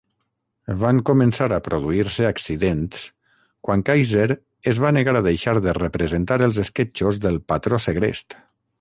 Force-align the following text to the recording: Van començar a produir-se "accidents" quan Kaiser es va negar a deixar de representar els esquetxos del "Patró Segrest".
Van 0.83 1.01
començar 1.09 1.47
a 1.57 1.59
produir-se 1.67 2.25
"accidents" 2.29 3.05
quan 3.69 3.85
Kaiser 3.91 4.27
es 4.75 4.83
va 4.87 4.95
negar 5.01 5.17
a 5.21 5.25
deixar 5.31 5.57
de 5.69 5.79
representar 5.83 6.43
els 6.51 6.65
esquetxos 6.69 7.25
del 7.29 7.43
"Patró 7.53 7.85
Segrest". 7.89 8.39